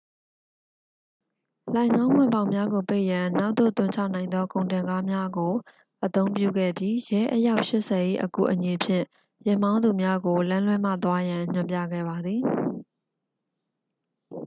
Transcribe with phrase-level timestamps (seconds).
[1.73, 5.53] လှိုဏ်ခေါင်းဝင်ပေါက်များကိုပိတ်ရန် နောက်သို့သွန်ချနိုင်သောကုန်တင်ကားများကို
[6.05, 9.05] အသုံးပြုခဲ့ပြီး ရဲ အယောက် 80 ၏အကူအညီဖြင့်
[9.45, 12.41] ယာဉ်မောင်းသူများကို လမ်းလွှဲမှသွားရန် ညွှန်ပြခဲ့ပါသည်